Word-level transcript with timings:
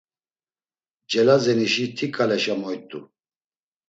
Celazenişi 1.09 1.85
ti 1.97 2.07
ǩaleşa 2.15 2.55
moyt̆u. 2.61 2.99